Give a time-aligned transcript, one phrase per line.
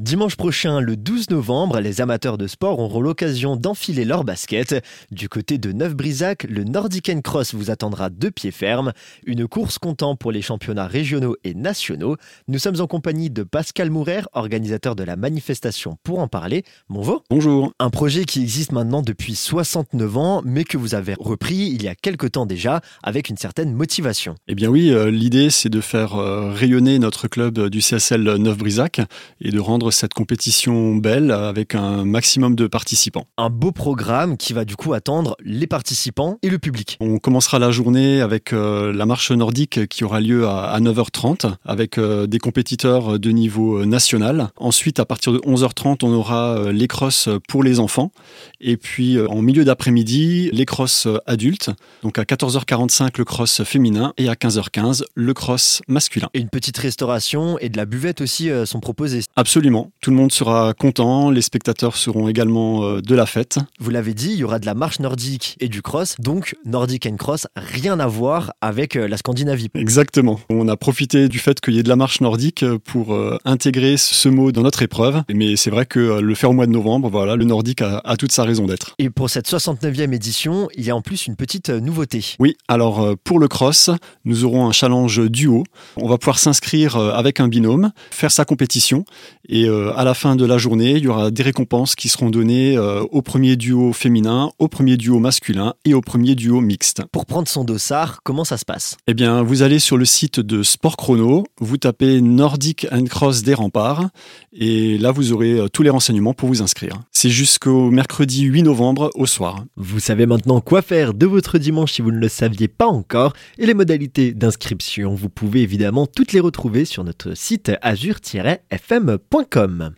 [0.00, 4.82] Dimanche prochain, le 12 novembre, les amateurs de sport auront l'occasion d'enfiler leur basket.
[5.10, 8.92] Du côté de Neuf-Brisac, le Nordic Cross vous attendra de pied ferme.
[9.26, 12.16] Une course comptant pour les championnats régionaux et nationaux.
[12.48, 16.64] Nous sommes en compagnie de Pascal Mourer, organisateur de la manifestation pour en parler.
[16.88, 17.22] Bonjour.
[17.28, 17.70] Bonjour.
[17.78, 21.88] Un projet qui existe maintenant depuis 69 ans, mais que vous avez repris il y
[21.88, 24.34] a quelque temps déjà avec une certaine motivation.
[24.48, 29.02] Eh bien oui, euh, l'idée c'est de faire euh, rayonner notre club du CSL Neuf-Brisac
[29.42, 33.26] et de rendre cette compétition belle avec un maximum de participants.
[33.36, 36.96] Un beau programme qui va du coup attendre les participants et le public.
[37.00, 41.98] On commencera la journée avec euh, la marche nordique qui aura lieu à, 9h30 avec
[41.98, 44.48] euh, des compétiteurs de niveau national.
[44.56, 48.12] Ensuite, à partir de 11h30, on aura euh, les crosses pour les enfants.
[48.60, 51.70] Et puis en milieu d'après-midi, les crosses adultes.
[52.02, 56.28] Donc à 14h45, le cross féminin et à 15h15, le cross masculin.
[56.34, 59.22] Et une petite restauration et de la buvette aussi sont proposées.
[59.36, 59.79] Absolument.
[60.00, 63.58] Tout le monde sera content, les spectateurs seront également euh, de la fête.
[63.78, 67.06] Vous l'avez dit, il y aura de la marche nordique et du cross, donc Nordic
[67.06, 69.68] and Cross, rien à voir avec euh, la Scandinavie.
[69.74, 70.40] Exactement.
[70.48, 73.96] On a profité du fait qu'il y ait de la marche nordique pour euh, intégrer
[73.96, 77.08] ce mot dans notre épreuve, mais c'est vrai que le faire au mois de novembre,
[77.08, 78.94] voilà, le nordique a, a toute sa raison d'être.
[78.98, 82.36] Et pour cette 69e édition, il y a en plus une petite nouveauté.
[82.38, 83.90] Oui, alors pour le cross,
[84.24, 85.64] nous aurons un challenge duo.
[85.96, 89.04] On va pouvoir s'inscrire avec un binôme, faire sa compétition
[89.48, 92.28] et euh, à la fin de la journée, il y aura des récompenses qui seront
[92.28, 97.02] données euh, au premier duo féminin, au premier duo masculin et au premier duo mixte.
[97.12, 98.96] Pour prendre son dossard, comment ça se passe?
[99.06, 103.42] Eh bien, vous allez sur le site de Sport Chrono, vous tapez Nordic and Cross
[103.42, 104.10] des remparts
[104.52, 107.00] et là vous aurez euh, tous les renseignements pour vous inscrire.
[107.12, 109.64] C'est jusqu'au mercredi 8 novembre au soir.
[109.76, 113.32] Vous savez maintenant quoi faire de votre dimanche si vous ne le saviez pas encore
[113.58, 119.59] et les modalités d'inscription, vous pouvez évidemment toutes les retrouver sur notre site azur-fm.com.
[119.60, 119.80] kommen